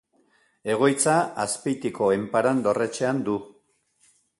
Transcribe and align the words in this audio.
Egoitza 0.75 1.11
Azpeitiko 1.45 2.11
Enparan 2.19 2.67
dorretxean 2.69 3.25
du. 3.31 3.41